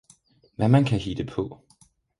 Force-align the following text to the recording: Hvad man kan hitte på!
Hvad 0.55 0.67
man 0.69 0.85
kan 0.85 0.99
hitte 0.99 1.25
på! 1.25 1.57